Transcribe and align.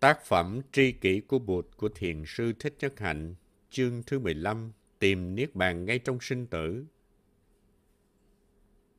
Tác 0.00 0.24
phẩm 0.24 0.60
Tri 0.72 0.92
kỷ 0.92 1.20
của 1.20 1.38
Bụt 1.38 1.66
của 1.76 1.88
Thiền 1.88 2.22
sư 2.26 2.52
Thích 2.58 2.76
Nhất 2.80 3.00
Hạnh, 3.00 3.34
chương 3.70 4.02
thứ 4.06 4.18
15, 4.18 4.72
Tìm 4.98 5.34
Niết 5.34 5.54
Bàn 5.54 5.84
ngay 5.84 5.98
trong 5.98 6.18
sinh 6.20 6.46
tử. 6.46 6.84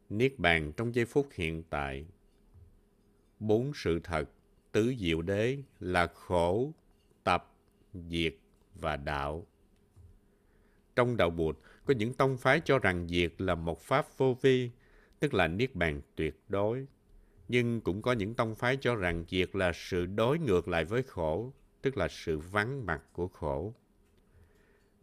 Niết 0.10 0.40
Bàn 0.40 0.72
trong 0.78 0.96
giây 0.96 1.06
phút 1.06 1.28
hiện 1.34 1.64
tại. 1.70 2.06
Bốn 3.40 3.72
sự 3.76 4.00
thật, 4.04 4.30
tứ 4.72 4.94
diệu 5.00 5.22
đế 5.22 5.58
là 5.80 6.08
khổ, 6.08 6.74
tập, 7.24 7.54
diệt 7.94 8.36
và 8.76 8.98
đạo. 8.98 9.48
Trong 10.96 11.18
đạo 11.18 11.30
Bụt, 11.30 11.58
có 11.86 11.94
những 11.94 12.14
tông 12.14 12.38
phái 12.38 12.62
cho 12.66 12.80
rằng 12.80 13.08
diệt 13.08 13.34
là 13.38 13.56
một 13.56 13.82
pháp 13.82 14.18
vô 14.18 14.38
vi, 14.42 14.72
tức 15.20 15.34
là 15.34 15.48
Niết 15.48 15.76
Bàn 15.76 16.02
tuyệt 16.16 16.40
đối 16.50 16.86
nhưng 17.50 17.82
cũng 17.82 18.02
có 18.02 18.12
những 18.12 18.34
tông 18.34 18.56
phái 18.56 18.78
cho 18.82 18.96
rằng 18.96 19.26
diệt 19.30 19.56
là 19.56 19.72
sự 19.76 20.06
đối 20.06 20.40
ngược 20.40 20.68
lại 20.68 20.86
với 20.86 21.04
khổ, 21.04 21.54
tức 21.82 21.98
là 21.98 22.08
sự 22.08 22.38
vắng 22.38 22.86
mặt 22.86 23.02
của 23.14 23.28
khổ. 23.28 23.74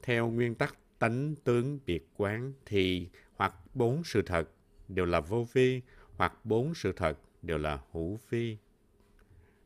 Theo 0.02 0.30
nguyên 0.30 0.54
tắc 0.54 0.76
tánh 0.98 1.34
tướng 1.44 1.78
biệt 1.86 2.08
quán 2.16 2.52
thì 2.66 3.08
hoặc 3.36 3.54
bốn 3.74 4.04
sự 4.04 4.22
thật 4.22 4.48
đều 4.88 5.06
là 5.06 5.20
vô 5.20 5.46
vi, 5.52 5.82
hoặc 6.16 6.44
bốn 6.44 6.74
sự 6.74 6.92
thật 6.92 7.18
đều 7.42 7.58
là 7.58 7.80
hữu 7.92 8.18
vi. 8.30 8.56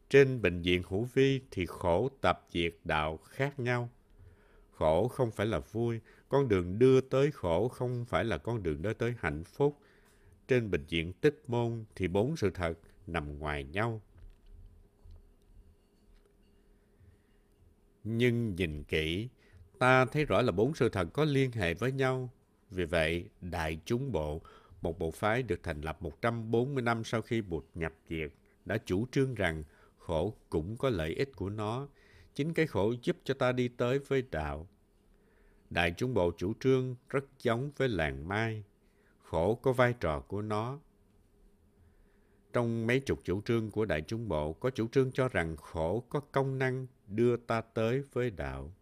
Trên 0.08 0.42
bệnh 0.42 0.62
viện 0.62 0.82
hữu 0.88 1.08
vi 1.14 1.40
thì 1.50 1.66
khổ 1.66 2.10
tập 2.20 2.46
diệt 2.50 2.74
đạo 2.84 3.16
khác 3.16 3.60
nhau. 3.60 3.90
Khổ 4.72 5.08
không 5.08 5.30
phải 5.30 5.46
là 5.46 5.58
vui, 5.58 6.00
con 6.28 6.48
đường 6.48 6.78
đưa 6.78 7.00
tới 7.00 7.30
khổ 7.30 7.68
không 7.68 8.04
phải 8.04 8.24
là 8.24 8.38
con 8.38 8.62
đường 8.62 8.82
đưa 8.82 8.92
tới 8.92 9.14
hạnh 9.18 9.44
phúc, 9.44 9.78
trên 10.50 10.70
bệnh 10.70 10.84
viện 10.84 11.12
tích 11.12 11.42
môn 11.46 11.84
thì 11.96 12.08
bốn 12.08 12.36
sự 12.36 12.50
thật 12.50 12.78
nằm 13.06 13.38
ngoài 13.38 13.64
nhau. 13.64 14.02
Nhưng 18.04 18.54
nhìn 18.54 18.84
kỹ, 18.84 19.28
ta 19.78 20.04
thấy 20.04 20.24
rõ 20.24 20.42
là 20.42 20.52
bốn 20.52 20.74
sự 20.74 20.88
thật 20.88 21.08
có 21.12 21.24
liên 21.24 21.52
hệ 21.52 21.74
với 21.74 21.92
nhau. 21.92 22.30
Vì 22.70 22.84
vậy, 22.84 23.28
Đại 23.40 23.80
chúng 23.84 24.12
bộ, 24.12 24.40
một 24.82 24.98
bộ 24.98 25.10
phái 25.10 25.42
được 25.42 25.62
thành 25.62 25.80
lập 25.80 26.02
140 26.02 26.82
năm 26.82 27.04
sau 27.04 27.22
khi 27.22 27.42
Bụt 27.42 27.64
nhập 27.74 27.92
diệt, 28.08 28.32
đã 28.64 28.78
chủ 28.84 29.06
trương 29.12 29.34
rằng 29.34 29.64
khổ 29.98 30.34
cũng 30.48 30.76
có 30.76 30.90
lợi 30.90 31.14
ích 31.14 31.30
của 31.36 31.50
nó. 31.50 31.88
Chính 32.34 32.54
cái 32.54 32.66
khổ 32.66 32.94
giúp 33.02 33.16
cho 33.24 33.34
ta 33.34 33.52
đi 33.52 33.68
tới 33.68 33.98
với 33.98 34.24
đạo. 34.30 34.68
Đại 35.70 35.94
chúng 35.96 36.14
bộ 36.14 36.32
chủ 36.36 36.52
trương 36.60 36.96
rất 37.08 37.24
giống 37.42 37.70
với 37.76 37.88
làng 37.88 38.28
mai 38.28 38.64
khổ 39.30 39.54
có 39.54 39.72
vai 39.72 39.92
trò 40.00 40.20
của 40.20 40.42
nó. 40.42 40.78
Trong 42.52 42.86
mấy 42.86 43.00
chục 43.00 43.20
chủ 43.24 43.40
trương 43.40 43.70
của 43.70 43.84
Đại 43.84 44.02
chúng 44.06 44.28
bộ 44.28 44.52
có 44.52 44.70
chủ 44.70 44.88
trương 44.88 45.12
cho 45.12 45.28
rằng 45.28 45.56
khổ 45.56 46.04
có 46.08 46.20
công 46.20 46.58
năng 46.58 46.86
đưa 47.06 47.36
ta 47.36 47.60
tới 47.60 48.02
với 48.12 48.30
đạo. 48.30 48.72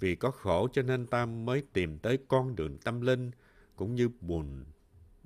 Vì 0.00 0.14
có 0.14 0.30
khổ 0.30 0.68
cho 0.72 0.82
nên 0.82 1.06
ta 1.06 1.26
mới 1.26 1.62
tìm 1.72 1.98
tới 1.98 2.18
con 2.28 2.56
đường 2.56 2.78
tâm 2.78 3.00
linh 3.00 3.30
cũng 3.76 3.94
như 3.94 4.08
buồn 4.20 4.64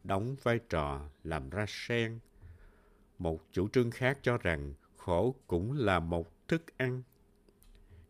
đóng 0.04 0.36
vai 0.42 0.58
trò 0.68 1.08
làm 1.24 1.50
ra 1.50 1.64
sen. 1.68 2.18
Một 3.18 3.40
chủ 3.52 3.68
trương 3.68 3.90
khác 3.90 4.18
cho 4.22 4.38
rằng 4.38 4.74
khổ 4.96 5.34
cũng 5.46 5.72
là 5.72 6.00
một 6.00 6.48
thức 6.48 6.62
ăn. 6.76 7.02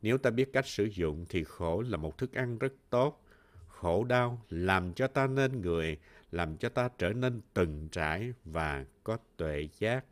Nếu 0.02 0.18
ta 0.18 0.30
biết 0.30 0.52
cách 0.52 0.66
sử 0.66 0.84
dụng 0.84 1.27
thì 1.28 1.44
khổ 1.44 1.83
là 1.83 1.96
một 1.96 2.18
thức 2.18 2.33
ăn 2.33 2.58
rất 2.58 2.72
tốt. 2.90 3.22
Khổ 3.68 4.05
đau 4.05 4.42
làm 4.50 4.94
cho 4.94 5.06
ta 5.06 5.27
nên 5.27 5.60
người, 5.60 5.98
làm 6.33 6.56
cho 6.56 6.69
ta 6.69 6.88
trở 6.98 7.12
nên 7.12 7.41
từng 7.55 7.88
trải 7.92 8.33
và 8.44 8.84
có 9.05 9.19
tuệ 9.36 9.69
giác. 9.78 10.05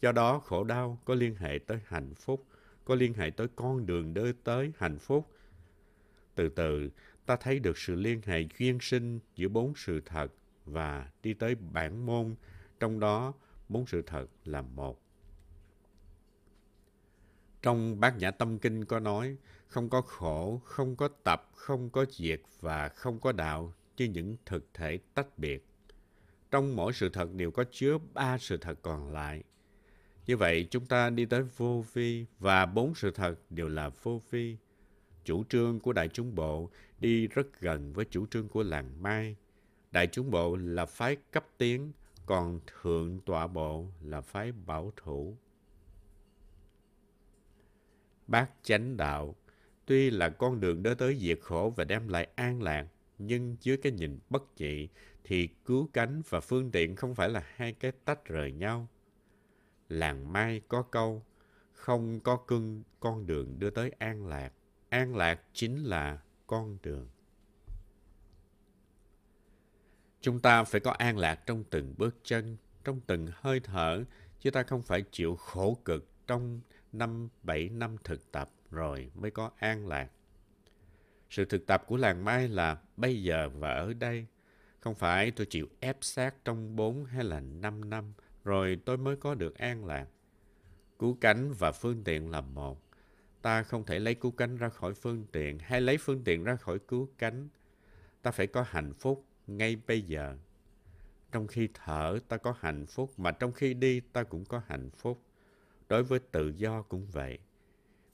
Do 0.00 0.12
đó, 0.12 0.38
khổ 0.38 0.64
đau 0.64 0.98
có 1.04 1.14
liên 1.14 1.36
hệ 1.36 1.58
tới 1.66 1.78
hạnh 1.86 2.14
phúc, 2.14 2.46
có 2.84 2.94
liên 2.94 3.14
hệ 3.14 3.30
tới 3.30 3.46
con 3.56 3.86
đường 3.86 4.14
đưa 4.14 4.32
tới 4.32 4.72
hạnh 4.78 4.98
phúc. 4.98 5.30
Từ 6.34 6.48
từ, 6.48 6.90
ta 7.26 7.36
thấy 7.36 7.58
được 7.58 7.78
sự 7.78 7.94
liên 7.94 8.20
hệ 8.24 8.46
duyên 8.58 8.78
sinh 8.80 9.20
giữa 9.36 9.48
bốn 9.48 9.72
sự 9.76 10.00
thật 10.06 10.32
và 10.64 11.10
đi 11.22 11.34
tới 11.34 11.54
bản 11.54 12.06
môn, 12.06 12.34
trong 12.80 13.00
đó 13.00 13.32
bốn 13.68 13.86
sự 13.86 14.02
thật 14.02 14.26
là 14.44 14.62
một. 14.62 15.00
Trong 17.62 18.00
Bát 18.00 18.16
Nhã 18.18 18.30
Tâm 18.30 18.58
Kinh 18.58 18.84
có 18.84 19.00
nói, 19.00 19.36
không 19.68 19.88
có 19.88 20.00
khổ, 20.00 20.60
không 20.64 20.96
có 20.96 21.08
tập, 21.08 21.50
không 21.54 21.90
có 21.90 22.04
diệt 22.10 22.40
và 22.60 22.88
không 22.88 23.20
có 23.20 23.32
đạo 23.32 23.72
như 23.96 24.04
những 24.04 24.36
thực 24.46 24.68
thể 24.74 24.98
tách 25.14 25.38
biệt. 25.38 25.66
Trong 26.50 26.76
mỗi 26.76 26.92
sự 26.92 27.08
thật 27.08 27.32
đều 27.34 27.50
có 27.50 27.64
chứa 27.70 27.98
ba 28.14 28.38
sự 28.38 28.56
thật 28.56 28.78
còn 28.82 29.12
lại. 29.12 29.42
Như 30.26 30.36
vậy, 30.36 30.68
chúng 30.70 30.86
ta 30.86 31.10
đi 31.10 31.24
tới 31.26 31.42
vô 31.42 31.84
vi 31.92 32.26
và 32.38 32.66
bốn 32.66 32.94
sự 32.94 33.10
thật 33.10 33.34
đều 33.50 33.68
là 33.68 33.90
vô 34.02 34.20
vi. 34.30 34.56
Chủ 35.24 35.44
trương 35.44 35.80
của 35.80 35.92
Đại 35.92 36.08
chúng 36.08 36.34
bộ 36.34 36.70
đi 37.00 37.26
rất 37.26 37.60
gần 37.60 37.92
với 37.92 38.04
chủ 38.10 38.26
trương 38.26 38.48
của 38.48 38.62
làng 38.62 39.02
Mai. 39.02 39.36
Đại 39.90 40.06
chúng 40.06 40.30
bộ 40.30 40.56
là 40.56 40.86
phái 40.86 41.16
cấp 41.30 41.46
tiến, 41.58 41.92
còn 42.26 42.60
thượng 42.66 43.20
tọa 43.20 43.46
bộ 43.46 43.86
là 44.02 44.20
phái 44.20 44.52
bảo 44.52 44.92
thủ. 44.96 45.36
Bát 48.26 48.50
chánh 48.62 48.96
đạo 48.96 49.34
tuy 49.86 50.10
là 50.10 50.28
con 50.28 50.60
đường 50.60 50.82
đưa 50.82 50.94
tới 50.94 51.16
diệt 51.20 51.38
khổ 51.42 51.72
và 51.76 51.84
đem 51.84 52.08
lại 52.08 52.28
an 52.34 52.62
lạc, 52.62 52.86
nhưng 53.18 53.56
dưới 53.60 53.76
cái 53.76 53.92
nhìn 53.92 54.18
bất 54.30 54.56
trị 54.56 54.88
thì 55.24 55.48
cứu 55.64 55.88
cánh 55.92 56.22
và 56.28 56.40
phương 56.40 56.70
tiện 56.70 56.96
không 56.96 57.14
phải 57.14 57.28
là 57.28 57.42
hai 57.54 57.72
cái 57.72 57.92
tách 58.04 58.24
rời 58.24 58.52
nhau. 58.52 58.88
Làng 59.88 60.32
Mai 60.32 60.60
có 60.68 60.82
câu, 60.82 61.22
không 61.72 62.20
có 62.20 62.36
cưng 62.36 62.82
con 63.00 63.26
đường 63.26 63.58
đưa 63.58 63.70
tới 63.70 63.90
an 63.98 64.26
lạc. 64.26 64.52
An 64.88 65.16
lạc 65.16 65.40
chính 65.52 65.84
là 65.84 66.18
con 66.46 66.78
đường. 66.82 67.08
Chúng 70.20 70.40
ta 70.40 70.64
phải 70.64 70.80
có 70.80 70.90
an 70.90 71.18
lạc 71.18 71.46
trong 71.46 71.64
từng 71.70 71.94
bước 71.98 72.16
chân, 72.22 72.56
trong 72.84 73.00
từng 73.06 73.26
hơi 73.32 73.60
thở, 73.60 74.04
chứ 74.40 74.50
ta 74.50 74.62
không 74.62 74.82
phải 74.82 75.04
chịu 75.10 75.36
khổ 75.36 75.78
cực 75.84 76.26
trong 76.26 76.60
năm, 76.92 77.28
bảy 77.42 77.68
năm 77.68 77.96
thực 78.04 78.32
tập 78.32 78.50
rồi 78.70 79.10
mới 79.14 79.30
có 79.30 79.50
an 79.56 79.86
lạc. 79.86 80.10
Sự 81.34 81.44
thực 81.44 81.66
tập 81.66 81.84
của 81.86 81.96
làng 81.96 82.24
Mai 82.24 82.48
là 82.48 82.78
bây 82.96 83.22
giờ 83.22 83.48
và 83.48 83.74
ở 83.74 83.92
đây. 83.92 84.26
Không 84.80 84.94
phải 84.94 85.30
tôi 85.30 85.46
chịu 85.46 85.68
ép 85.80 85.96
sát 86.00 86.34
trong 86.44 86.76
4 86.76 87.04
hay 87.04 87.24
là 87.24 87.40
5 87.40 87.90
năm, 87.90 88.12
rồi 88.44 88.78
tôi 88.84 88.96
mới 88.96 89.16
có 89.16 89.34
được 89.34 89.58
an 89.58 89.84
lạc. 89.84 90.06
Cứu 90.98 91.18
cánh 91.20 91.52
và 91.52 91.72
phương 91.72 92.04
tiện 92.04 92.30
là 92.30 92.40
một. 92.40 92.82
Ta 93.42 93.62
không 93.62 93.84
thể 93.84 93.98
lấy 93.98 94.14
cứu 94.14 94.30
cánh 94.30 94.56
ra 94.56 94.68
khỏi 94.68 94.94
phương 94.94 95.26
tiện 95.32 95.58
hay 95.58 95.80
lấy 95.80 95.98
phương 95.98 96.24
tiện 96.24 96.44
ra 96.44 96.56
khỏi 96.56 96.78
cứu 96.78 97.08
cánh. 97.18 97.48
Ta 98.22 98.30
phải 98.30 98.46
có 98.46 98.64
hạnh 98.68 98.92
phúc 98.92 99.24
ngay 99.46 99.76
bây 99.86 100.02
giờ. 100.02 100.36
Trong 101.32 101.46
khi 101.46 101.68
thở 101.74 102.18
ta 102.28 102.36
có 102.36 102.54
hạnh 102.60 102.86
phúc, 102.86 103.12
mà 103.16 103.30
trong 103.30 103.52
khi 103.52 103.74
đi 103.74 104.00
ta 104.00 104.22
cũng 104.22 104.44
có 104.44 104.62
hạnh 104.66 104.90
phúc. 104.90 105.22
Đối 105.88 106.02
với 106.02 106.18
tự 106.18 106.52
do 106.56 106.82
cũng 106.82 107.06
vậy. 107.12 107.38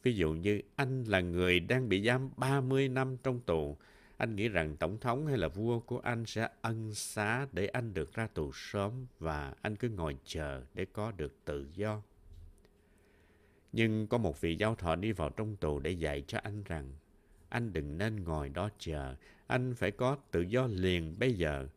Ví 0.02 0.14
dụ 0.14 0.32
như 0.32 0.60
anh 0.76 1.04
là 1.04 1.20
người 1.20 1.60
đang 1.60 1.88
bị 1.88 2.06
giam 2.06 2.30
30 2.36 2.88
năm 2.88 3.16
trong 3.22 3.40
tù, 3.40 3.76
anh 4.16 4.36
nghĩ 4.36 4.48
rằng 4.48 4.76
tổng 4.76 4.98
thống 4.98 5.26
hay 5.26 5.36
là 5.36 5.48
vua 5.48 5.80
của 5.80 5.98
anh 5.98 6.26
sẽ 6.26 6.48
ân 6.60 6.94
xá 6.94 7.46
để 7.52 7.66
anh 7.66 7.94
được 7.94 8.14
ra 8.14 8.26
tù 8.26 8.50
sớm 8.54 9.06
và 9.18 9.54
anh 9.62 9.76
cứ 9.76 9.88
ngồi 9.88 10.16
chờ 10.24 10.62
để 10.74 10.84
có 10.84 11.12
được 11.12 11.44
tự 11.44 11.66
do. 11.74 12.02
Nhưng 13.72 14.06
có 14.06 14.18
một 14.18 14.40
vị 14.40 14.56
giáo 14.56 14.74
thọ 14.74 14.96
đi 14.96 15.12
vào 15.12 15.30
trong 15.30 15.56
tù 15.56 15.78
để 15.78 15.90
dạy 15.90 16.24
cho 16.26 16.38
anh 16.42 16.62
rằng 16.64 16.92
anh 17.48 17.72
đừng 17.72 17.98
nên 17.98 18.24
ngồi 18.24 18.48
đó 18.48 18.68
chờ, 18.78 19.14
anh 19.46 19.74
phải 19.74 19.90
có 19.90 20.16
tự 20.30 20.40
do 20.40 20.66
liền 20.66 21.18
bây 21.18 21.34
giờ. 21.34 21.68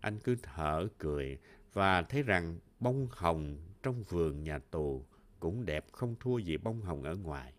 Anh 0.00 0.18
cứ 0.18 0.36
thở 0.42 0.88
cười 0.98 1.38
và 1.72 2.02
thấy 2.02 2.22
rằng 2.22 2.58
bông 2.80 3.08
hồng 3.10 3.58
trong 3.82 4.02
vườn 4.02 4.44
nhà 4.44 4.58
tù 4.58 5.04
cũng 5.40 5.66
đẹp 5.66 5.84
không 5.92 6.14
thua 6.20 6.38
gì 6.38 6.56
bông 6.56 6.80
hồng 6.80 7.02
ở 7.02 7.16
ngoài. 7.16 7.52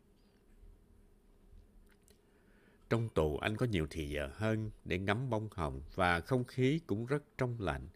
Trong 2.92 3.10
tù 3.10 3.38
anh 3.38 3.58
có 3.58 3.66
nhiều 3.66 3.88
thì 3.90 4.10
giờ 4.10 4.30
hơn 4.34 4.72
để 4.86 4.98
ngắm 4.98 5.30
bông 5.30 5.50
hồng 5.52 5.82
và 5.96 6.20
không 6.20 6.44
khí 6.44 6.80
cũng 6.88 7.06
rất 7.06 7.24
trong 7.38 7.56
lạnh 7.60 7.88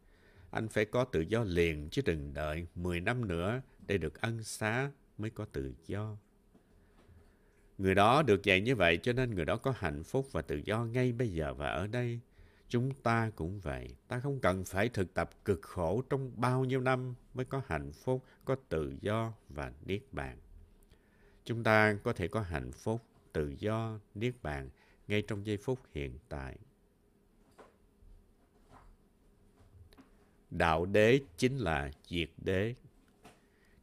Anh 0.51 0.67
phải 0.67 0.85
có 0.85 1.03
tự 1.03 1.21
do 1.21 1.43
liền 1.43 1.89
chứ 1.89 2.01
đừng 2.05 2.33
đợi 2.33 2.67
10 2.75 2.99
năm 2.99 3.27
nữa 3.27 3.61
để 3.87 3.97
được 3.97 4.21
ân 4.21 4.43
xá 4.43 4.91
mới 5.17 5.29
có 5.29 5.45
tự 5.45 5.73
do. 5.87 6.17
Người 7.77 7.95
đó 7.95 8.23
được 8.23 8.43
dạy 8.43 8.61
như 8.61 8.75
vậy 8.75 8.99
cho 9.03 9.13
nên 9.13 9.35
người 9.35 9.45
đó 9.45 9.57
có 9.57 9.73
hạnh 9.77 10.03
phúc 10.03 10.27
và 10.31 10.41
tự 10.41 10.61
do 10.65 10.85
ngay 10.85 11.11
bây 11.11 11.33
giờ 11.33 11.53
và 11.53 11.69
ở 11.69 11.87
đây. 11.87 12.19
Chúng 12.69 12.93
ta 12.93 13.31
cũng 13.35 13.59
vậy. 13.59 13.95
Ta 14.07 14.19
không 14.19 14.39
cần 14.39 14.65
phải 14.65 14.89
thực 14.89 15.13
tập 15.13 15.29
cực 15.45 15.61
khổ 15.61 16.03
trong 16.09 16.31
bao 16.35 16.65
nhiêu 16.65 16.81
năm 16.81 17.13
mới 17.33 17.45
có 17.45 17.61
hạnh 17.67 17.91
phúc, 17.91 18.23
có 18.45 18.55
tự 18.69 18.95
do 19.01 19.33
và 19.49 19.71
niết 19.85 20.01
bàn. 20.11 20.37
Chúng 21.43 21.63
ta 21.63 21.97
có 22.03 22.13
thể 22.13 22.27
có 22.27 22.41
hạnh 22.41 22.71
phúc, 22.71 23.01
tự 23.33 23.55
do, 23.59 23.99
niết 24.15 24.33
bàn 24.43 24.69
ngay 25.07 25.21
trong 25.21 25.45
giây 25.45 25.57
phút 25.57 25.79
hiện 25.93 26.19
tại. 26.29 26.57
Đạo 30.51 30.85
đế 30.85 31.19
chính 31.37 31.57
là 31.57 31.91
diệt 32.07 32.29
đế. 32.37 32.75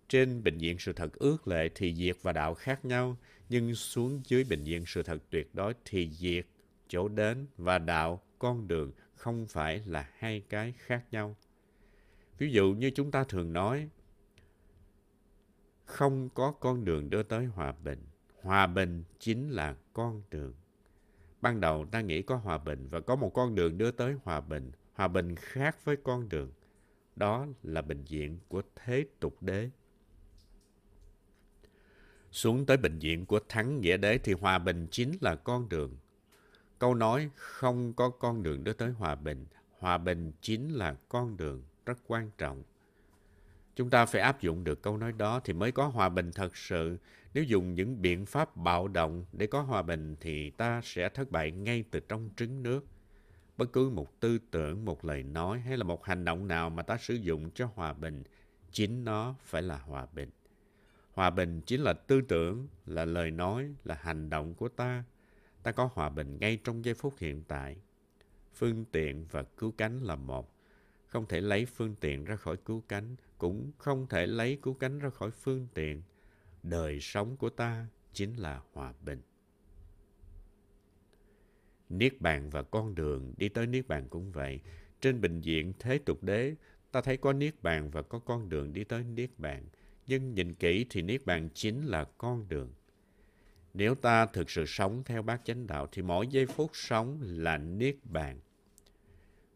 Trên 0.09 0.45
bệnh 0.45 0.59
viện 0.59 0.79
sự 0.79 0.93
thật 0.93 1.13
ước 1.15 1.49
lệ 1.49 1.69
thì 1.75 1.95
diệt 1.95 2.17
và 2.23 2.33
đạo 2.33 2.55
khác 2.55 2.85
nhau, 2.85 3.17
nhưng 3.49 3.75
xuống 3.75 4.21
dưới 4.25 4.45
bệnh 4.45 4.65
viện 4.65 4.85
sự 4.87 5.03
thật 5.03 5.19
tuyệt 5.31 5.55
đối 5.55 5.75
thì 5.85 6.11
diệt, 6.11 6.47
chỗ 6.89 7.09
đến 7.09 7.47
và 7.57 7.79
đạo, 7.79 8.23
con 8.39 8.69
đường 8.69 8.93
không 9.15 9.47
phải 9.47 9.83
là 9.87 10.11
hai 10.19 10.43
cái 10.49 10.75
khác 10.79 11.05
nhau. 11.11 11.37
Ví 12.39 12.51
dụ 12.51 12.73
như 12.73 12.91
chúng 12.95 13.11
ta 13.11 13.25
thường 13.25 13.53
nói, 13.53 13.89
không 15.85 16.29
có 16.35 16.53
con 16.53 16.85
đường 16.85 17.11
đưa 17.11 17.23
tới 17.23 17.47
hòa 17.47 17.73
bình. 17.73 18.07
Hòa 18.43 18.67
bình 18.67 19.05
chính 19.19 19.51
là 19.51 19.77
con 19.93 20.23
đường. 20.31 20.55
Ban 21.43 21.61
đầu 21.61 21.87
ta 21.91 22.01
nghĩ 22.01 22.23
có 22.23 22.37
hòa 22.37 22.59
bình 22.59 22.89
và 22.89 23.01
có 23.01 23.17
một 23.17 23.31
con 23.35 23.55
đường 23.55 23.79
đưa 23.79 23.91
tới 23.91 24.15
hòa 24.25 24.41
bình. 24.41 24.73
Hòa 24.95 25.09
bình 25.09 25.37
khác 25.37 25.85
với 25.85 25.97
con 25.97 26.29
đường. 26.29 26.53
Đó 27.17 27.47
là 27.63 27.83
bệnh 27.83 28.05
viện 28.05 28.39
của 28.49 28.63
thế 28.77 29.05
tục 29.21 29.37
đế. 29.41 29.71
Xuống 32.31 32.67
tới 32.67 32.77
bệnh 32.77 32.99
viện 32.99 33.27
của 33.27 33.41
thắng 33.49 33.81
nghĩa 33.81 33.97
đế 33.97 34.19
thì 34.19 34.33
hòa 34.33 34.59
bình 34.59 34.87
chính 34.91 35.13
là 35.21 35.35
con 35.35 35.69
đường. 35.69 35.97
Câu 36.79 36.95
nói 36.95 37.31
không 37.35 37.93
có 37.93 38.11
con 38.11 38.43
đường 38.43 38.65
đưa 38.65 38.73
tới 38.73 38.91
hòa 38.91 39.15
bình. 39.15 39.47
Hòa 39.79 39.99
bình 39.99 40.33
chính 40.41 40.69
là 40.69 40.97
con 41.09 41.37
đường 41.37 41.63
rất 41.87 41.99
quan 42.07 42.31
trọng. 42.39 42.63
Chúng 43.75 43.91
ta 43.91 44.07
phải 44.07 44.21
áp 44.21 44.41
dụng 44.41 44.65
được 44.65 44.83
câu 44.83 44.97
nói 44.97 45.13
đó 45.13 45.41
thì 45.45 45.53
mới 45.53 45.73
có 45.73 45.87
hòa 45.87 46.09
bình 46.09 46.31
thật 46.35 46.57
sự. 46.57 46.99
Nếu 47.35 47.45
dùng 47.45 47.75
những 47.75 48.03
biện 48.03 48.27
pháp 48.27 48.57
bạo 48.57 48.89
động 48.89 49.25
để 49.33 49.47
có 49.47 49.63
hòa 49.63 49.83
bình 49.83 50.17
thì 50.21 50.51
ta 50.51 50.81
sẽ 50.85 51.09
thất 51.09 51.31
bại 51.31 51.51
ngay 51.51 51.85
từ 51.91 52.01
trong 52.01 52.31
trứng 52.37 52.63
nước. 52.63 52.87
Bất 53.57 53.73
cứ 53.73 53.91
một 53.91 54.21
tư 54.21 54.39
tưởng, 54.51 54.85
một 54.85 55.05
lời 55.05 55.23
nói 55.23 55.61
hay 55.61 55.77
là 55.77 55.85
một 55.85 56.05
hành 56.05 56.25
động 56.25 56.49
nào 56.49 56.71
mà 56.71 56.83
ta 56.83 56.97
sử 56.97 57.15
dụng 57.15 57.51
cho 57.51 57.69
hòa 57.75 57.93
bình, 57.93 58.23
chính 58.71 59.05
nó 59.05 59.35
phải 59.43 59.63
là 59.63 59.79
hòa 59.79 60.07
bình. 60.13 60.31
Hòa 61.13 61.31
bình 61.31 61.61
chính 61.67 61.81
là 61.81 61.93
tư 61.93 62.21
tưởng, 62.21 62.69
là 62.87 63.05
lời 63.05 63.31
nói, 63.31 63.75
là 63.85 63.95
hành 64.01 64.31
động 64.31 64.55
của 64.55 64.69
ta. 64.69 65.05
Ta 65.63 65.73
có 65.73 65.91
hòa 65.95 66.09
bình 66.09 66.39
ngay 66.41 66.59
trong 66.65 66.85
giây 66.85 66.95
phút 66.95 67.15
hiện 67.19 67.43
tại. 67.49 67.77
Phương 68.55 68.85
tiện 68.85 69.27
và 69.31 69.43
cứu 69.43 69.73
cánh 69.79 70.03
là 70.03 70.17
một. 70.17 70.55
Không 71.07 71.27
thể 71.27 71.41
lấy 71.41 71.67
phương 71.67 71.95
tiện 72.01 72.25
ra 72.25 72.37
khỏi 72.37 72.57
cứu 72.57 72.83
cánh, 72.89 73.17
cũng 73.39 73.73
không 73.79 74.07
thể 74.07 74.27
lấy 74.27 74.59
cứu 74.63 74.75
cánh 74.75 74.99
ra 74.99 75.11
khỏi 75.11 75.31
phương 75.31 75.69
tiện. 75.75 76.03
Đời 76.63 77.01
sống 77.01 77.37
của 77.37 77.51
ta 77.51 77.87
chính 78.13 78.35
là 78.35 78.61
hòa 78.73 78.93
bình. 79.05 79.23
Niết 81.89 82.21
bàn 82.21 82.51
và 82.51 82.63
con 82.63 82.95
đường 82.95 83.35
đi 83.37 83.49
tới 83.49 83.67
Niết 83.67 83.89
bàn 83.89 84.09
cũng 84.11 84.33
vậy. 84.33 84.61
Trên 85.01 85.21
bệnh 85.21 85.41
viện 85.41 85.73
Thế 85.79 85.99
Tục 85.99 86.23
Đế, 86.23 86.55
ta 86.93 87.01
thấy 87.01 87.17
có 87.17 87.33
Niết 87.33 87.63
bàn 87.63 87.91
và 87.91 88.03
có 88.03 88.19
con 88.19 88.49
đường 88.49 88.73
đi 88.73 88.85
tới 88.85 89.05
Niết 89.05 89.31
bàn. 89.39 89.65
Nhưng 90.07 90.35
nhìn 90.35 90.55
kỹ 90.55 90.87
thì 90.91 91.03
Niết 91.03 91.27
bàn 91.27 91.49
chính 91.55 91.87
là 91.87 92.05
con 92.19 92.49
đường. 92.49 92.73
Nếu 93.75 93.95
ta 93.95 94.27
thực 94.27 94.51
sự 94.51 94.65
sống 94.67 95.03
theo 95.05 95.23
bát 95.23 95.41
chánh 95.45 95.67
đạo 95.67 95.89
thì 95.93 96.03
mỗi 96.03 96.27
giây 96.27 96.47
phút 96.47 96.71
sống 96.75 97.19
là 97.23 97.59
Niết 97.59 97.97
bàn. 98.05 98.41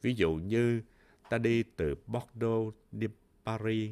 Ví 0.03 0.15
dụ 0.15 0.35
như 0.35 0.83
ta 1.31 1.39
đi 1.39 1.63
từ 1.63 1.95
Bordeaux 2.07 2.75
đi 2.93 3.07
Paris. 3.45 3.91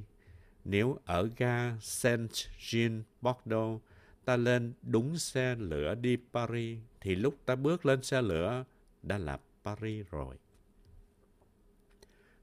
Nếu 0.64 0.98
ở 1.04 1.28
ga 1.36 1.76
Saint-Jean, 1.76 3.02
Bordeaux, 3.20 3.82
ta 4.24 4.36
lên 4.36 4.72
đúng 4.82 5.18
xe 5.18 5.54
lửa 5.54 5.94
đi 5.94 6.16
Paris, 6.32 6.78
thì 7.00 7.14
lúc 7.14 7.36
ta 7.46 7.56
bước 7.56 7.86
lên 7.86 8.02
xe 8.02 8.22
lửa 8.22 8.64
đã 9.02 9.18
là 9.18 9.38
Paris 9.64 10.06
rồi. 10.10 10.36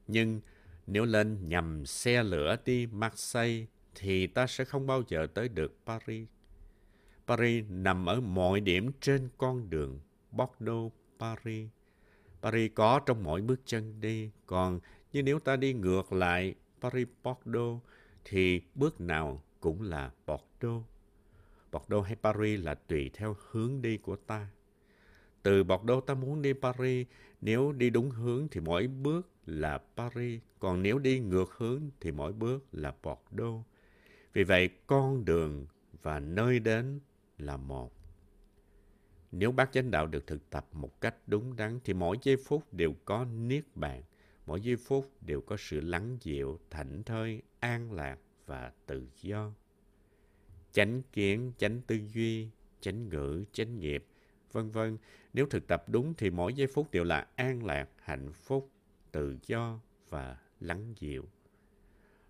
Nhưng 0.06 0.40
nếu 0.86 1.04
lên 1.04 1.48
nhầm 1.48 1.86
xe 1.86 2.22
lửa 2.22 2.56
đi 2.64 2.86
Marseille, 2.86 3.66
thì 3.94 4.26
ta 4.26 4.46
sẽ 4.46 4.64
không 4.64 4.86
bao 4.86 5.02
giờ 5.08 5.26
tới 5.34 5.48
được 5.48 5.76
Paris. 5.86 6.28
Paris 7.26 7.64
nằm 7.68 8.08
ở 8.08 8.20
mọi 8.20 8.60
điểm 8.60 8.90
trên 9.00 9.28
con 9.38 9.70
đường 9.70 10.00
Bordeaux-Paris. 10.32 11.66
Paris 12.42 12.72
có 12.74 13.00
trong 13.06 13.22
mỗi 13.24 13.40
bước 13.40 13.60
chân 13.64 14.00
đi, 14.00 14.30
còn 14.46 14.80
như 15.12 15.22
nếu 15.22 15.38
ta 15.38 15.56
đi 15.56 15.72
ngược 15.72 16.12
lại 16.12 16.54
Paris 16.80 17.08
Bordeaux 17.22 17.82
thì 18.24 18.60
bước 18.74 19.00
nào 19.00 19.42
cũng 19.60 19.82
là 19.82 20.10
Bordeaux. 20.26 20.84
Bordeaux 21.72 22.06
hay 22.06 22.16
Paris 22.16 22.60
là 22.64 22.74
tùy 22.74 23.10
theo 23.14 23.36
hướng 23.50 23.82
đi 23.82 23.96
của 23.96 24.16
ta. 24.16 24.46
Từ 25.42 25.64
Bordeaux 25.64 26.06
ta 26.06 26.14
muốn 26.14 26.42
đi 26.42 26.52
Paris, 26.52 27.06
nếu 27.40 27.72
đi 27.72 27.90
đúng 27.90 28.10
hướng 28.10 28.48
thì 28.50 28.60
mỗi 28.60 28.86
bước 28.86 29.28
là 29.46 29.78
Paris, 29.96 30.40
còn 30.58 30.82
nếu 30.82 30.98
đi 30.98 31.20
ngược 31.20 31.54
hướng 31.56 31.82
thì 32.00 32.12
mỗi 32.12 32.32
bước 32.32 32.64
là 32.72 32.94
Bordeaux. 33.02 33.66
Vì 34.32 34.44
vậy, 34.44 34.70
con 34.86 35.24
đường 35.24 35.66
và 36.02 36.20
nơi 36.20 36.58
đến 36.58 37.00
là 37.38 37.56
một. 37.56 37.92
Nếu 39.32 39.52
bác 39.52 39.72
chánh 39.72 39.90
đạo 39.90 40.06
được 40.06 40.26
thực 40.26 40.50
tập 40.50 40.66
một 40.72 41.00
cách 41.00 41.14
đúng 41.26 41.56
đắn 41.56 41.80
thì 41.84 41.94
mỗi 41.94 42.18
giây 42.22 42.36
phút 42.36 42.74
đều 42.74 42.94
có 43.04 43.24
niết 43.24 43.64
bàn 43.74 44.02
mỗi 44.46 44.60
giây 44.60 44.76
phút 44.76 45.10
đều 45.20 45.40
có 45.40 45.56
sự 45.58 45.80
lắng 45.80 46.18
dịu, 46.20 46.60
thảnh 46.70 47.02
thơi, 47.02 47.42
an 47.60 47.92
lạc 47.92 48.18
và 48.46 48.72
tự 48.86 49.08
do. 49.22 49.52
Chánh 50.72 51.02
kiến, 51.12 51.52
chánh 51.58 51.80
tư 51.86 52.00
duy, 52.12 52.48
chánh 52.80 53.08
ngữ, 53.08 53.44
chánh 53.52 53.78
nghiệp, 53.78 54.06
vân 54.52 54.70
vân. 54.70 54.98
Nếu 55.32 55.46
thực 55.46 55.66
tập 55.66 55.84
đúng 55.88 56.14
thì 56.14 56.30
mỗi 56.30 56.54
giây 56.54 56.66
phút 56.66 56.90
đều 56.90 57.04
là 57.04 57.28
an 57.34 57.64
lạc, 57.64 57.88
hạnh 57.96 58.32
phúc, 58.32 58.70
tự 59.12 59.38
do 59.46 59.80
và 60.08 60.38
lắng 60.60 60.94
dịu. 60.98 61.28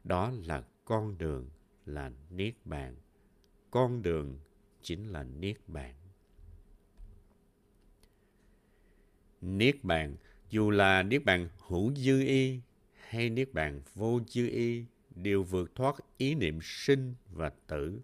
Đó 0.04 0.32
là 0.46 0.64
con 0.84 1.18
đường, 1.18 1.50
là 1.86 2.12
niết 2.30 2.54
bàn. 2.64 2.96
Con 3.70 4.02
đường 4.02 4.38
chính 4.82 5.08
là 5.08 5.22
niết 5.22 5.56
bàn. 5.68 5.94
Niết 9.40 9.84
bàn 9.84 10.16
dù 10.52 10.70
là 10.70 11.02
Niết 11.02 11.24
Bàn 11.24 11.48
hữu 11.68 11.94
dư 11.94 12.20
y 12.20 12.60
hay 13.08 13.30
Niết 13.30 13.52
Bàn 13.52 13.80
vô 13.94 14.20
dư 14.28 14.48
y 14.48 14.84
đều 15.14 15.42
vượt 15.42 15.74
thoát 15.74 15.96
ý 16.16 16.34
niệm 16.34 16.58
sinh 16.62 17.14
và 17.30 17.52
tử. 17.66 18.00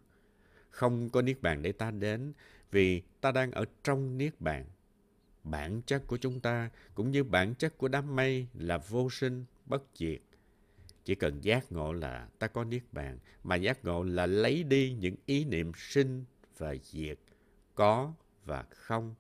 Không 0.71 1.11
có 1.11 1.23
Niết 1.23 1.43
Bàn 1.43 1.63
để 1.63 1.73
ta 1.73 1.91
đến 1.91 2.33
vì 2.71 3.03
ta 3.21 3.33
đang 3.33 3.51
ở 3.51 3.65
trong 3.85 4.19
Niết 4.19 4.41
Bàn. 4.41 4.67
Bản 5.45 5.83
chất 5.87 6.07
của 6.07 6.17
chúng 6.17 6.41
ta 6.41 6.71
cũng 6.95 7.11
như 7.11 7.25
bản 7.25 7.55
chất 7.55 7.79
của 7.79 7.89
đám 7.89 8.17
mây 8.17 8.47
là 8.55 8.79
vô 8.79 9.11
sinh, 9.11 9.45
bất 9.67 9.83
diệt. 9.95 10.21
Chỉ 11.05 11.15
cần 11.15 11.41
giác 11.41 11.73
ngộ 11.73 11.93
là 11.93 12.29
ta 12.39 12.47
có 12.47 12.65
Niết 12.65 12.83
Bàn, 12.93 13.19
mà 13.45 13.57
giác 13.57 13.85
ngộ 13.85 14.03
là 14.03 14.27
lấy 14.27 14.63
đi 14.63 14.97
những 15.01 15.15
ý 15.27 15.45
niệm 15.45 15.73
sinh 15.77 16.25
và 16.59 16.75
diệt, 16.83 17.19
có 17.75 18.13
và 18.45 18.63
không. 18.71 19.15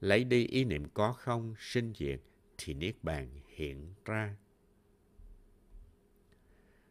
Lấy 0.00 0.24
đi 0.24 0.46
ý 0.46 0.64
niệm 0.64 0.84
có 0.94 1.12
không, 1.12 1.54
sinh 1.58 1.92
diệt, 1.96 2.20
thì 2.58 2.74
Niết 2.74 2.94
Bàn 3.02 3.28
hiện 3.46 3.94
ra. 4.04 4.36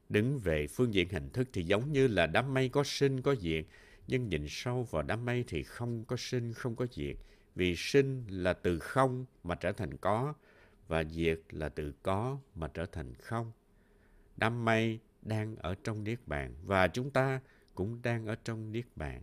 Đứng 0.10 0.40
về 0.40 0.68
phương 0.68 0.94
diện 0.94 1.10
hình 1.10 1.30
thức 1.30 1.48
thì 1.54 1.64
giống 1.64 1.92
như 1.92 2.08
là 2.08 2.28
đám 2.28 2.54
mây 2.54 2.70
có 2.70 2.84
sinh 2.84 3.22
có 3.22 3.36
diệt, 3.36 3.66
nhưng 4.08 4.30
nhìn 4.30 4.46
sâu 4.50 4.84
vào 4.84 5.04
đám 5.04 5.26
mây 5.26 5.44
thì 5.48 5.64
không 5.64 6.06
có 6.06 6.18
sinh, 6.18 6.54
không 6.54 6.76
có 6.76 6.88
diệt. 6.92 7.16
Vì 7.56 7.76
sinh 7.76 8.24
là 8.28 8.54
từ 8.54 8.80
không 8.80 9.26
mà 9.44 9.56
trở 9.56 9.72
thành 9.72 9.98
có, 9.98 10.34
và 10.88 11.04
diệt 11.04 11.40
là 11.50 11.70
từ 11.70 11.94
có 12.04 12.38
mà 12.56 12.68
trở 12.68 12.86
thành 12.86 13.14
không. 13.14 13.52
Đám 14.38 14.66
mây 14.66 15.00
đang 15.22 15.56
ở 15.56 15.76
trong 15.84 16.04
Niết 16.04 16.28
Bàn, 16.28 16.56
và 16.64 16.88
chúng 16.88 17.12
ta 17.12 17.42
cũng 17.76 18.02
đang 18.04 18.26
ở 18.26 18.36
trong 18.44 18.72
Niết 18.72 18.86
Bàn. 18.96 19.22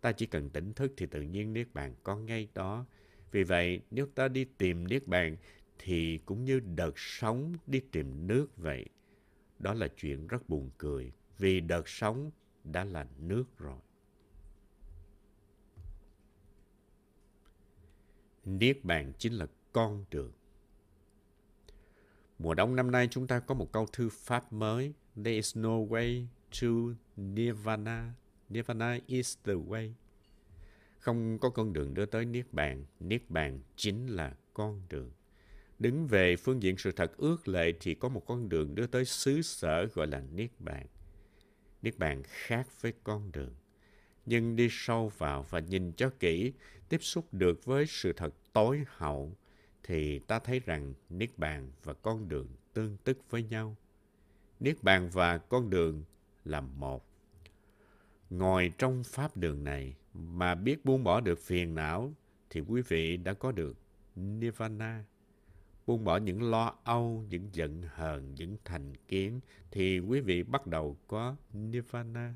Ta 0.00 0.12
chỉ 0.12 0.26
cần 0.26 0.50
tỉnh 0.50 0.72
thức 0.72 0.92
thì 0.96 1.06
tự 1.06 1.22
nhiên 1.22 1.52
Niết 1.52 1.74
Bàn 1.74 1.94
có 2.02 2.16
ngay 2.16 2.48
đó. 2.54 2.86
Vì 3.32 3.44
vậy, 3.44 3.80
nếu 3.90 4.06
ta 4.14 4.28
đi 4.28 4.44
tìm 4.44 4.88
Niết 4.88 5.06
Bàn 5.06 5.36
thì 5.82 6.18
cũng 6.18 6.44
như 6.44 6.60
đợt 6.60 6.92
sóng 6.96 7.54
đi 7.66 7.80
tìm 7.92 8.26
nước 8.26 8.56
vậy. 8.56 8.84
Đó 9.58 9.74
là 9.74 9.88
chuyện 9.96 10.26
rất 10.26 10.48
buồn 10.48 10.70
cười, 10.78 11.12
vì 11.38 11.60
đợt 11.60 11.88
sóng 11.88 12.30
đã 12.64 12.84
là 12.84 13.06
nước 13.18 13.44
rồi. 13.58 13.80
Niết 18.44 18.84
bàn 18.84 19.12
chính 19.18 19.32
là 19.32 19.46
con 19.72 20.04
đường. 20.10 20.32
Mùa 22.38 22.54
đông 22.54 22.76
năm 22.76 22.90
nay 22.90 23.08
chúng 23.10 23.26
ta 23.26 23.40
có 23.40 23.54
một 23.54 23.72
câu 23.72 23.86
thư 23.92 24.08
pháp 24.08 24.52
mới. 24.52 24.92
There 25.14 25.32
is 25.32 25.56
no 25.56 25.78
way 25.78 26.26
to 26.60 26.68
Nirvana. 27.16 28.14
Nirvana 28.48 28.98
is 29.06 29.38
the 29.44 29.52
way. 29.52 29.92
Không 30.98 31.38
có 31.38 31.50
con 31.50 31.72
đường 31.72 31.94
đưa 31.94 32.06
tới 32.06 32.24
Niết 32.24 32.52
bàn. 32.52 32.84
Niết 33.00 33.30
bàn 33.30 33.60
chính 33.76 34.06
là 34.06 34.36
con 34.54 34.82
đường. 34.88 35.10
Đứng 35.80 36.06
về 36.06 36.36
phương 36.36 36.62
diện 36.62 36.78
sự 36.78 36.92
thật 36.92 37.16
ước 37.16 37.48
lệ 37.48 37.72
thì 37.80 37.94
có 37.94 38.08
một 38.08 38.26
con 38.26 38.48
đường 38.48 38.74
đưa 38.74 38.86
tới 38.86 39.04
xứ 39.04 39.42
sở 39.42 39.86
gọi 39.94 40.06
là 40.06 40.22
Niết 40.34 40.50
Bàn. 40.58 40.86
Niết 41.82 41.98
Bàn 41.98 42.22
khác 42.26 42.68
với 42.80 42.92
con 43.04 43.32
đường. 43.32 43.54
Nhưng 44.26 44.56
đi 44.56 44.68
sâu 44.70 45.12
vào 45.18 45.46
và 45.50 45.58
nhìn 45.58 45.92
cho 45.92 46.10
kỹ, 46.20 46.52
tiếp 46.88 46.98
xúc 47.02 47.34
được 47.34 47.64
với 47.64 47.86
sự 47.86 48.12
thật 48.12 48.34
tối 48.52 48.84
hậu, 48.88 49.36
thì 49.82 50.18
ta 50.18 50.38
thấy 50.38 50.60
rằng 50.60 50.94
Niết 51.08 51.38
Bàn 51.38 51.72
và 51.84 51.92
con 51.92 52.28
đường 52.28 52.48
tương 52.72 52.96
tức 53.04 53.18
với 53.30 53.42
nhau. 53.42 53.76
Niết 54.60 54.82
Bàn 54.82 55.10
và 55.12 55.38
con 55.38 55.70
đường 55.70 56.04
là 56.44 56.60
một. 56.60 57.06
ngồi 58.30 58.72
trong 58.78 59.04
pháp 59.04 59.36
đường 59.36 59.64
này 59.64 59.94
mà 60.14 60.54
biết 60.54 60.84
buông 60.84 61.04
bỏ 61.04 61.20
được 61.20 61.38
phiền 61.38 61.74
não 61.74 62.14
thì 62.50 62.60
quý 62.60 62.82
vị 62.88 63.16
đã 63.16 63.34
có 63.34 63.52
được 63.52 63.76
nirvana 64.16 65.04
buông 65.90 66.04
bỏ 66.04 66.16
những 66.16 66.50
lo 66.50 66.74
âu, 66.84 67.24
những 67.28 67.48
giận 67.52 67.82
hờn, 67.94 68.34
những 68.34 68.56
thành 68.64 68.96
kiến 69.08 69.40
thì 69.70 69.98
quý 69.98 70.20
vị 70.20 70.42
bắt 70.42 70.66
đầu 70.66 70.96
có 71.08 71.36
nirvana. 71.52 72.34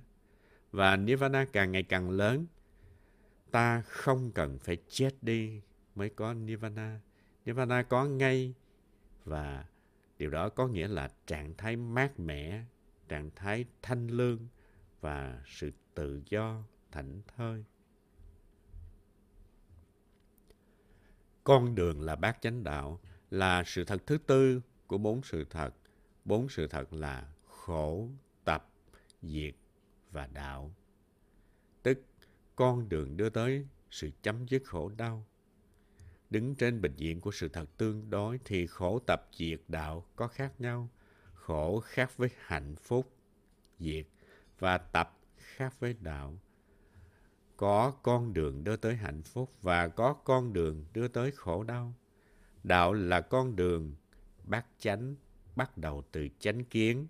Và 0.70 0.96
nirvana 0.96 1.46
càng 1.52 1.72
ngày 1.72 1.82
càng 1.82 2.10
lớn, 2.10 2.46
ta 3.50 3.82
không 3.82 4.30
cần 4.32 4.58
phải 4.58 4.76
chết 4.88 5.10
đi 5.22 5.60
mới 5.94 6.10
có 6.10 6.34
nirvana. 6.34 7.00
Nirvana 7.44 7.82
có 7.82 8.04
ngay 8.04 8.54
và 9.24 9.64
điều 10.18 10.30
đó 10.30 10.48
có 10.48 10.66
nghĩa 10.66 10.88
là 10.88 11.10
trạng 11.26 11.54
thái 11.56 11.76
mát 11.76 12.20
mẻ, 12.20 12.64
trạng 13.08 13.30
thái 13.36 13.64
thanh 13.82 14.08
lương 14.08 14.48
và 15.00 15.42
sự 15.46 15.72
tự 15.94 16.22
do 16.30 16.62
thảnh 16.92 17.22
thơi. 17.36 17.64
Con 21.44 21.74
đường 21.74 22.00
là 22.00 22.16
bát 22.16 22.38
chánh 22.40 22.64
đạo 22.64 23.00
là 23.34 23.62
sự 23.66 23.84
thật 23.84 24.02
thứ 24.06 24.18
tư 24.18 24.60
của 24.86 24.98
bốn 24.98 25.22
sự 25.22 25.44
thật. 25.50 25.70
Bốn 26.24 26.48
sự 26.48 26.66
thật 26.66 26.92
là 26.92 27.32
khổ, 27.46 28.08
tập, 28.44 28.68
diệt 29.22 29.54
và 30.10 30.26
đạo. 30.26 30.74
Tức, 31.82 31.98
con 32.56 32.88
đường 32.88 33.16
đưa 33.16 33.28
tới 33.28 33.66
sự 33.90 34.10
chấm 34.22 34.46
dứt 34.46 34.62
khổ 34.64 34.88
đau. 34.96 35.26
Đứng 36.30 36.54
trên 36.54 36.80
bình 36.80 36.92
diện 36.96 37.20
của 37.20 37.30
sự 37.30 37.48
thật 37.48 37.76
tương 37.76 38.10
đối 38.10 38.38
thì 38.44 38.66
khổ, 38.66 38.98
tập, 39.06 39.28
diệt, 39.32 39.60
đạo 39.68 40.06
có 40.16 40.28
khác 40.28 40.60
nhau. 40.60 40.88
Khổ 41.34 41.80
khác 41.80 42.16
với 42.16 42.28
hạnh 42.38 42.74
phúc, 42.76 43.12
diệt 43.78 44.06
và 44.58 44.78
tập 44.78 45.18
khác 45.36 45.80
với 45.80 45.94
đạo. 46.00 46.38
Có 47.56 47.90
con 48.02 48.32
đường 48.32 48.64
đưa 48.64 48.76
tới 48.76 48.96
hạnh 48.96 49.22
phúc 49.22 49.52
và 49.62 49.88
có 49.88 50.12
con 50.12 50.52
đường 50.52 50.84
đưa 50.92 51.08
tới 51.08 51.30
khổ 51.30 51.64
đau 51.64 51.94
đạo 52.64 52.92
là 52.92 53.20
con 53.20 53.56
đường 53.56 53.94
bát 54.44 54.66
chánh, 54.78 55.14
bắt 55.56 55.78
đầu 55.78 56.02
từ 56.12 56.28
chánh 56.38 56.64
kiến 56.64 57.06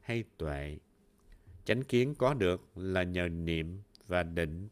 hay 0.00 0.24
tuệ. 0.36 0.78
Chánh 1.64 1.82
kiến 1.82 2.14
có 2.14 2.34
được 2.34 2.68
là 2.76 3.02
nhờ 3.02 3.28
niệm 3.28 3.82
và 4.06 4.22
định. 4.22 4.68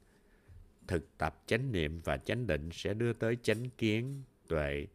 Thực 0.86 1.18
tập 1.18 1.42
chánh 1.46 1.72
niệm 1.72 2.00
và 2.04 2.16
chánh 2.16 2.46
định 2.46 2.68
sẽ 2.72 2.94
đưa 2.94 3.12
tới 3.12 3.36
chánh 3.42 3.70
kiến, 3.70 4.22
tuệ. 4.48 4.86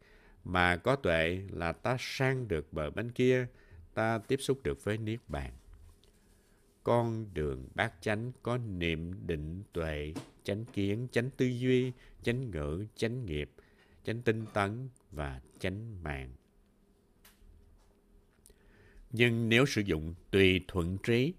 Mà 0.44 0.76
có 0.76 0.96
tuệ 0.96 1.42
là 1.50 1.72
ta 1.72 1.96
sang 2.00 2.48
được 2.48 2.72
bờ 2.72 2.90
bên 2.90 3.10
kia, 3.10 3.46
ta 3.94 4.18
tiếp 4.18 4.36
xúc 4.40 4.60
được 4.62 4.84
với 4.84 4.98
niết 4.98 5.20
bàn. 5.28 5.52
Con 6.84 7.26
đường 7.34 7.68
bát 7.74 7.92
chánh 8.00 8.32
có 8.42 8.58
niệm, 8.58 9.26
định, 9.26 9.62
tuệ, 9.72 10.14
chánh 10.42 10.64
kiến, 10.64 11.08
chánh 11.12 11.30
tư 11.30 11.46
duy, 11.46 11.92
chánh 12.22 12.50
ngữ, 12.50 12.86
chánh 12.96 13.26
nghiệp 13.26 13.50
chánh 14.04 14.22
tinh 14.22 14.44
tấn 14.54 14.88
và 15.10 15.40
chánh 15.58 16.02
mạng. 16.02 16.32
Nhưng 19.10 19.48
nếu 19.48 19.66
sử 19.66 19.80
dụng 19.80 20.14
tùy 20.30 20.64
thuận 20.68 20.98
trí 20.98 21.34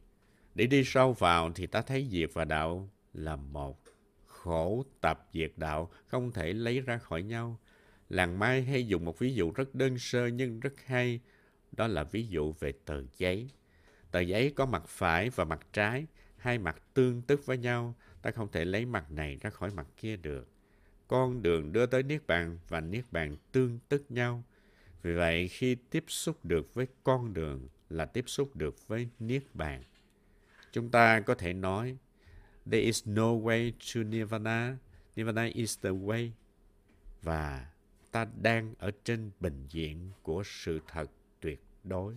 để 0.56 0.68
đi 0.68 0.84
sâu 0.84 1.14
vào 1.14 1.52
thì 1.56 1.68
ta 1.68 1.82
thấy 1.82 2.08
diệt 2.12 2.30
và 2.34 2.46
đạo 2.46 2.90
là 3.14 3.36
một. 3.36 3.84
Khổ 4.26 4.86
tập 5.02 5.30
diệt 5.34 5.52
đạo 5.58 5.92
không 6.08 6.32
thể 6.32 6.54
lấy 6.54 6.82
ra 6.82 6.98
khỏi 6.98 7.24
nhau. 7.24 7.60
Làng 8.10 8.40
mai 8.40 8.64
hay 8.64 8.88
dùng 8.88 9.06
một 9.06 9.20
ví 9.20 9.34
dụ 9.34 9.52
rất 9.52 9.76
đơn 9.76 9.98
sơ 9.98 10.28
nhưng 10.28 10.60
rất 10.60 10.74
hay. 10.86 11.20
Đó 11.72 11.88
là 11.88 12.04
ví 12.04 12.28
dụ 12.28 12.54
về 12.60 12.72
tờ 12.86 13.04
giấy. 13.18 13.50
Tờ 14.12 14.20
giấy 14.20 14.54
có 14.56 14.66
mặt 14.66 14.84
phải 14.88 15.30
và 15.30 15.46
mặt 15.46 15.68
trái, 15.74 16.06
hai 16.38 16.58
mặt 16.58 16.84
tương 16.94 17.22
tức 17.22 17.46
với 17.46 17.58
nhau. 17.58 17.96
Ta 18.22 18.32
không 18.32 18.52
thể 18.52 18.66
lấy 18.66 18.86
mặt 18.86 19.12
này 19.12 19.38
ra 19.42 19.50
khỏi 19.50 19.72
mặt 19.74 19.88
kia 19.98 20.18
được 20.18 20.53
con 21.14 21.44
đường 21.44 21.74
đưa 21.74 21.86
tới 21.86 22.04
niết 22.04 22.28
bàn 22.28 22.58
và 22.70 22.82
niết 22.82 23.06
bàn 23.12 23.38
tương 23.52 23.80
tức 23.90 24.04
nhau. 24.10 24.44
Vì 25.02 25.14
vậy, 25.14 25.48
khi 25.48 25.76
tiếp 25.76 26.04
xúc 26.08 26.46
được 26.46 26.74
với 26.74 26.88
con 27.04 27.34
đường 27.34 27.68
là 27.90 28.06
tiếp 28.06 28.24
xúc 28.28 28.56
được 28.56 28.88
với 28.88 29.10
niết 29.20 29.44
bàn. 29.54 29.84
Chúng 30.72 30.90
ta 30.90 31.20
có 31.20 31.36
thể 31.36 31.54
nói, 31.54 31.98
there 32.72 32.84
is 32.84 33.08
no 33.08 33.34
way 33.34 33.72
to 33.72 34.04
nirvana. 34.04 34.78
Nirvana 35.16 35.44
is 35.54 35.80
the 35.82 35.90
way. 35.90 36.30
Và 37.22 37.72
ta 38.12 38.28
đang 38.42 38.74
ở 38.78 38.92
trên 39.04 39.32
bình 39.40 39.66
diện 39.70 40.12
của 40.22 40.44
sự 40.46 40.80
thật 40.88 41.12
tuyệt 41.40 41.64
đối. 41.84 42.14